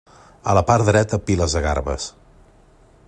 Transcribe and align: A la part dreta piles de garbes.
A 0.53 0.55
la 0.57 0.63
part 0.69 0.87
dreta 0.87 1.19
piles 1.27 1.55
de 1.59 1.63
garbes. 1.67 2.09